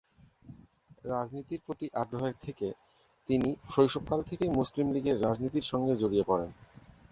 রাজনীতির 1.05 1.61
প্রতি 1.65 1.87
আগ্রহ 1.93 2.23
থেকে 2.41 2.67
তিনি 3.27 3.49
শৈশবকাল 3.71 4.19
থেকেই 4.23 4.51
মুসলিম 4.51 4.87
লীগের 4.91 5.21
রাজনীতির 5.21 5.69
সঙ্গে 5.71 5.93
জড়িয়ে 5.95 6.27
পড়েন। 6.27 6.49